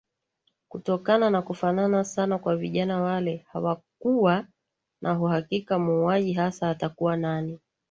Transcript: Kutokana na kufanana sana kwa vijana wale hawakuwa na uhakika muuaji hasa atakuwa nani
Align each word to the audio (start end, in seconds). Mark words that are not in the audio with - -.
Kutokana 0.69 1.29
na 1.29 1.41
kufanana 1.41 2.03
sana 2.03 2.37
kwa 2.37 2.55
vijana 2.57 3.01
wale 3.01 3.45
hawakuwa 3.51 4.45
na 5.01 5.19
uhakika 5.19 5.79
muuaji 5.79 6.33
hasa 6.33 6.69
atakuwa 6.69 7.17
nani 7.17 7.59